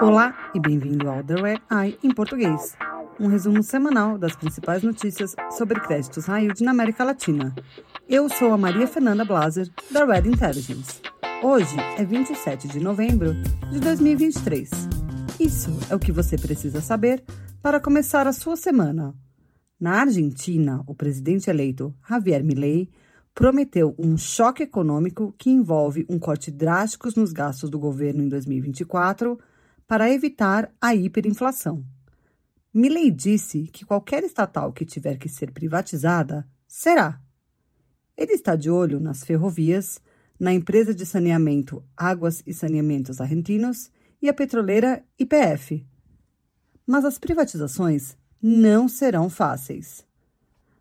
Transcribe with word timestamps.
Olá 0.00 0.50
e 0.54 0.60
bem-vindo 0.60 1.08
ao 1.08 1.22
The 1.24 1.34
Red 1.34 1.60
Eye 1.70 1.98
em 2.02 2.14
português, 2.14 2.76
um 3.18 3.26
resumo 3.26 3.62
semanal 3.62 4.16
das 4.16 4.36
principais 4.36 4.82
notícias 4.82 5.34
sobre 5.50 5.80
créditos 5.80 6.28
yield 6.28 6.62
na 6.62 6.70
América 6.70 7.04
Latina. 7.04 7.54
Eu 8.08 8.28
sou 8.28 8.52
a 8.52 8.58
Maria 8.58 8.86
Fernanda 8.86 9.24
Blaser, 9.24 9.68
da 9.90 10.04
Red 10.04 10.28
Intelligence. 10.28 11.00
Hoje 11.42 11.76
é 11.96 12.04
27 12.04 12.68
de 12.68 12.80
novembro 12.80 13.34
de 13.70 13.80
2023. 13.80 14.70
Isso 15.40 15.70
é 15.90 15.94
o 15.94 16.00
que 16.00 16.12
você 16.12 16.36
precisa 16.36 16.80
saber 16.80 17.22
para 17.62 17.80
começar 17.80 18.26
a 18.26 18.32
sua 18.32 18.56
semana. 18.56 19.14
Na 19.80 20.00
Argentina, 20.00 20.82
o 20.86 20.94
presidente 20.94 21.50
eleito 21.50 21.94
Javier 22.08 22.42
Milei 22.42 22.88
prometeu 23.34 23.94
um 23.98 24.16
choque 24.16 24.62
econômico 24.62 25.34
que 25.38 25.50
envolve 25.50 26.04
um 26.08 26.18
corte 26.18 26.50
drástico 26.50 27.08
nos 27.16 27.32
gastos 27.32 27.70
do 27.70 27.78
governo 27.78 28.22
em 28.22 28.28
2024 28.28 29.38
para 29.86 30.10
evitar 30.10 30.72
a 30.80 30.94
hiperinflação. 30.94 31.84
Milley 32.72 33.10
disse 33.10 33.64
que 33.72 33.84
qualquer 33.84 34.22
estatal 34.22 34.72
que 34.72 34.84
tiver 34.84 35.16
que 35.16 35.28
ser 35.28 35.52
privatizada 35.52 36.46
será. 36.66 37.20
Ele 38.16 38.32
está 38.32 38.54
de 38.54 38.70
olho 38.70 39.00
nas 39.00 39.24
ferrovias, 39.24 40.00
na 40.38 40.52
empresa 40.52 40.94
de 40.94 41.06
saneamento 41.06 41.82
Águas 41.96 42.42
e 42.46 42.52
Saneamentos 42.52 43.20
Argentinos 43.20 43.90
e 44.20 44.28
a 44.28 44.34
petroleira 44.34 45.04
IPF. 45.18 45.86
Mas 46.86 47.04
as 47.04 47.18
privatizações 47.18 48.16
não 48.40 48.88
serão 48.88 49.28
fáceis. 49.28 50.07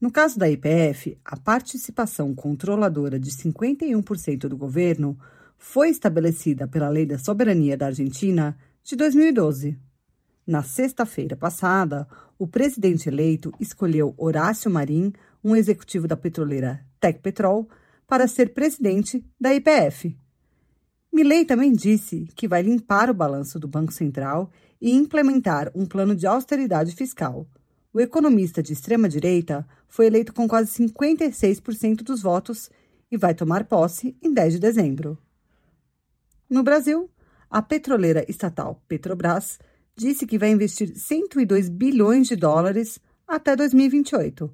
No 0.00 0.12
caso 0.12 0.38
da 0.38 0.48
IPF, 0.48 1.18
a 1.24 1.36
participação 1.36 2.32
controladora 2.32 3.18
de 3.18 3.32
51% 3.32 4.46
do 4.46 4.56
governo 4.56 5.18
foi 5.56 5.88
estabelecida 5.90 6.68
pela 6.68 6.88
Lei 6.88 7.04
da 7.04 7.18
Soberania 7.18 7.76
da 7.76 7.86
Argentina 7.86 8.56
de 8.84 8.94
2012. 8.94 9.76
Na 10.46 10.62
sexta-feira 10.62 11.36
passada, 11.36 12.06
o 12.38 12.46
presidente 12.46 13.08
eleito 13.08 13.52
escolheu 13.58 14.14
Horácio 14.16 14.70
Marim, 14.70 15.12
um 15.42 15.56
executivo 15.56 16.06
da 16.06 16.16
petroleira 16.16 16.80
Tecpetrol, 17.00 17.68
para 18.06 18.28
ser 18.28 18.54
presidente 18.54 19.24
da 19.38 19.52
IPF. 19.52 20.16
Milley 21.12 21.44
também 21.44 21.72
disse 21.72 22.28
que 22.36 22.46
vai 22.46 22.62
limpar 22.62 23.10
o 23.10 23.14
balanço 23.14 23.58
do 23.58 23.66
Banco 23.66 23.92
Central 23.92 24.50
e 24.80 24.92
implementar 24.92 25.72
um 25.74 25.84
plano 25.84 26.14
de 26.14 26.24
austeridade 26.24 26.94
fiscal. 26.94 27.48
O 27.92 28.00
economista 28.00 28.62
de 28.62 28.72
extrema-direita 28.72 29.66
foi 29.88 30.06
eleito 30.06 30.32
com 30.32 30.46
quase 30.46 30.70
56% 30.84 32.02
dos 32.02 32.22
votos 32.22 32.70
e 33.10 33.16
vai 33.16 33.34
tomar 33.34 33.64
posse 33.64 34.16
em 34.22 34.32
10 34.32 34.54
de 34.54 34.58
dezembro. 34.58 35.18
No 36.48 36.62
Brasil, 36.62 37.10
a 37.50 37.62
petroleira 37.62 38.24
estatal 38.28 38.82
Petrobras 38.86 39.58
disse 39.96 40.26
que 40.26 40.38
vai 40.38 40.50
investir 40.50 40.94
102 40.96 41.68
bilhões 41.68 42.28
de 42.28 42.36
dólares 42.36 43.00
até 43.26 43.56
2028. 43.56 44.52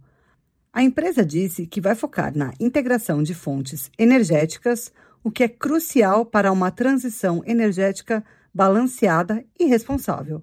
A 0.73 0.83
empresa 0.83 1.25
disse 1.25 1.67
que 1.67 1.81
vai 1.81 1.95
focar 1.95 2.37
na 2.37 2.53
integração 2.59 3.23
de 3.23 3.35
fontes 3.35 3.91
energéticas, 3.99 4.93
o 5.23 5.31
que 5.31 5.45
é 5.45 5.49
crucial 5.49 6.25
para 6.25 6.51
uma 6.51 6.71
transição 6.71 7.43
energética 7.47 8.25
balanceada 8.53 9.45
e 9.59 9.67
responsável. 9.67 10.43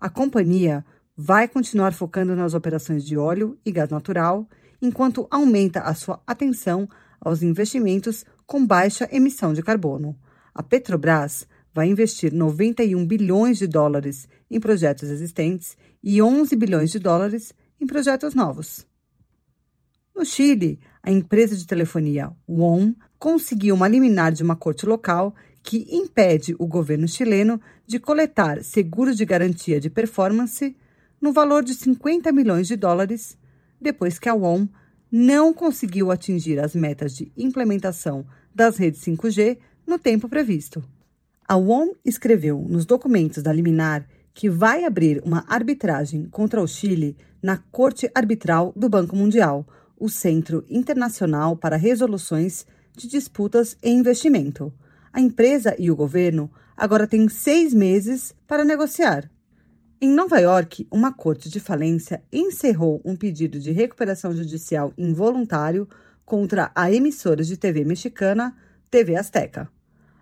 A 0.00 0.08
companhia 0.08 0.84
vai 1.16 1.46
continuar 1.46 1.92
focando 1.92 2.34
nas 2.34 2.54
operações 2.54 3.04
de 3.04 3.16
óleo 3.16 3.58
e 3.64 3.70
gás 3.70 3.90
natural, 3.90 4.48
enquanto 4.82 5.26
aumenta 5.30 5.80
a 5.80 5.94
sua 5.94 6.20
atenção 6.26 6.88
aos 7.20 7.42
investimentos 7.42 8.24
com 8.46 8.66
baixa 8.66 9.08
emissão 9.10 9.52
de 9.52 9.62
carbono. 9.62 10.16
A 10.54 10.62
Petrobras 10.62 11.46
vai 11.72 11.88
investir 11.88 12.32
91 12.32 13.06
bilhões 13.06 13.58
de 13.58 13.66
dólares 13.66 14.28
em 14.50 14.60
projetos 14.60 15.08
existentes 15.08 15.76
e 16.02 16.20
11 16.20 16.54
bilhões 16.56 16.90
de 16.90 16.98
dólares 16.98 17.52
em 17.80 17.86
projetos 17.86 18.34
novos. 18.34 18.86
No 20.14 20.24
Chile, 20.24 20.78
a 21.02 21.10
empresa 21.10 21.56
de 21.56 21.66
telefonia 21.66 22.30
WOM 22.48 22.94
conseguiu 23.18 23.74
uma 23.74 23.88
liminar 23.88 24.32
de 24.32 24.42
uma 24.42 24.54
corte 24.54 24.86
local 24.86 25.34
que 25.62 25.86
impede 25.90 26.54
o 26.58 26.66
governo 26.66 27.08
chileno 27.08 27.60
de 27.86 27.98
coletar 27.98 28.62
seguros 28.62 29.16
de 29.16 29.24
garantia 29.24 29.80
de 29.80 29.90
performance 29.90 30.76
no 31.24 31.32
valor 31.32 31.64
de 31.64 31.72
50 31.72 32.30
milhões 32.32 32.68
de 32.68 32.76
dólares, 32.76 33.38
depois 33.80 34.18
que 34.18 34.28
a 34.28 34.34
WOM 34.34 34.68
não 35.10 35.54
conseguiu 35.54 36.10
atingir 36.10 36.60
as 36.60 36.74
metas 36.74 37.16
de 37.16 37.32
implementação 37.34 38.26
das 38.54 38.76
redes 38.76 39.00
5G 39.00 39.56
no 39.86 39.98
tempo 39.98 40.28
previsto. 40.28 40.84
A 41.48 41.56
WOM 41.56 41.94
escreveu 42.04 42.66
nos 42.68 42.84
documentos 42.84 43.42
da 43.42 43.54
liminar 43.54 44.06
que 44.34 44.50
vai 44.50 44.84
abrir 44.84 45.22
uma 45.24 45.46
arbitragem 45.48 46.26
contra 46.26 46.60
o 46.60 46.68
Chile 46.68 47.16
na 47.42 47.56
Corte 47.56 48.10
Arbitral 48.14 48.74
do 48.76 48.90
Banco 48.90 49.16
Mundial, 49.16 49.66
o 49.98 50.10
Centro 50.10 50.62
Internacional 50.68 51.56
para 51.56 51.78
Resoluções 51.78 52.66
de 52.94 53.08
Disputas 53.08 53.78
e 53.82 53.88
Investimento. 53.88 54.70
A 55.10 55.22
empresa 55.22 55.74
e 55.78 55.90
o 55.90 55.96
governo 55.96 56.50
agora 56.76 57.06
têm 57.06 57.30
seis 57.30 57.72
meses 57.72 58.34
para 58.46 58.62
negociar. 58.62 59.30
Em 60.04 60.08
Nova 60.12 60.38
York, 60.38 60.86
uma 60.90 61.14
corte 61.14 61.48
de 61.48 61.58
falência 61.58 62.22
encerrou 62.30 63.00
um 63.06 63.16
pedido 63.16 63.58
de 63.58 63.72
recuperação 63.72 64.36
judicial 64.36 64.92
involuntário 64.98 65.88
contra 66.26 66.70
a 66.74 66.92
emissora 66.92 67.42
de 67.42 67.56
TV 67.56 67.86
mexicana 67.86 68.54
TV 68.90 69.16
Azteca. 69.16 69.66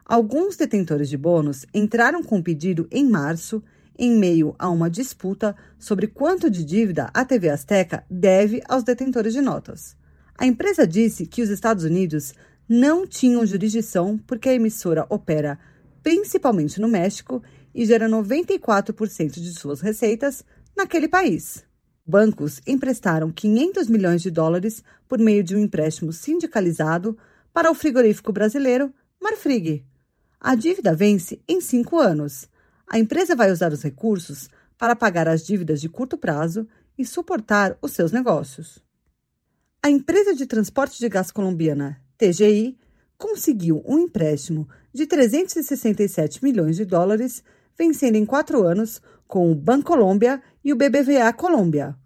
Alguns 0.05 0.57
detentores 0.57 1.09
de 1.09 1.17
bônus 1.17 1.67
entraram 1.75 2.23
com 2.23 2.39
o 2.39 2.43
pedido 2.45 2.87
em 2.93 3.11
março, 3.11 3.61
em 3.99 4.17
meio 4.17 4.55
a 4.57 4.71
uma 4.71 4.89
disputa 4.89 5.57
sobre 5.81 6.07
quanto 6.07 6.49
de 6.49 6.65
dívida 6.65 7.11
a 7.13 7.25
TV 7.25 7.49
Azteca 7.49 8.05
deve 8.09 8.63
aos 8.69 8.85
detentores 8.85 9.33
de 9.33 9.41
notas. 9.41 9.97
A 10.39 10.47
empresa 10.47 10.87
disse 10.87 11.27
que 11.27 11.43
os 11.43 11.51
Estados 11.51 11.83
Unidos 11.83 12.35
não 12.69 13.05
tinham 13.05 13.45
jurisdição 13.45 14.17
porque 14.17 14.49
a 14.49 14.55
emissora 14.55 15.05
opera 15.09 15.59
principalmente 16.05 16.81
no 16.81 16.89
México 16.89 17.43
e 17.75 17.85
gera 17.85 18.09
94% 18.09 19.41
de 19.41 19.55
suas 19.55 19.81
receitas 19.81 20.45
naquele 20.77 21.09
país. 21.09 21.65
Bancos 22.05 22.61
emprestaram 22.67 23.31
500 23.31 23.89
milhões 23.89 24.23
de 24.23 24.31
dólares 24.31 24.83
por 25.09 25.19
meio 25.19 25.43
de 25.43 25.55
um 25.55 25.59
empréstimo 25.59 26.13
sindicalizado 26.13 27.17
para 27.53 27.71
o 27.71 27.75
frigorífico 27.75 28.33
brasileiro 28.33 28.93
Marfrig, 29.21 29.85
a 30.45 30.57
dívida 30.57 30.93
vence 30.93 31.41
em 31.47 31.61
cinco 31.61 32.01
anos. 32.01 32.49
A 32.85 32.99
empresa 32.99 33.37
vai 33.37 33.53
usar 33.53 33.73
os 33.73 33.81
recursos 33.81 34.51
para 34.77 34.97
pagar 34.97 35.29
as 35.29 35.47
dívidas 35.47 35.81
de 35.81 35.89
curto 35.89 36.19
prazo 36.19 36.67
e 36.99 37.07
suportar 37.07 37.79
os 37.81 37.93
seus 37.93 38.11
negócios. 38.11 38.81
A 39.81 39.89
empresa 39.89 40.35
de 40.35 40.45
transporte 40.45 40.99
de 40.99 41.09
gás 41.09 41.31
colombiana 41.31 42.03
TGI 42.19 42.77
conseguiu 43.17 43.85
um 43.87 44.01
empréstimo 44.01 44.69
de 44.93 45.07
367 45.07 46.43
milhões 46.43 46.75
de 46.75 46.85
dólares, 46.85 47.45
vencendo 47.79 48.17
em 48.17 48.27
quatro 48.27 48.63
anos 48.63 49.01
com 49.27 49.51
o 49.51 49.55
Bancolombia 49.55 50.43
e 50.65 50.73
o 50.73 50.77
BBVA 50.77 51.33
Colômbia. 51.33 51.97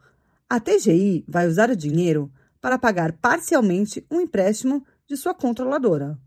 A 0.48 0.60
TGI 0.60 1.24
vai 1.26 1.46
usar 1.48 1.70
o 1.70 1.76
dinheiro 1.76 2.30
para 2.60 2.78
pagar 2.78 3.12
parcialmente 3.12 4.06
um 4.10 4.20
empréstimo 4.20 4.84
de 5.08 5.16
sua 5.16 5.34
controladora. 5.34 6.18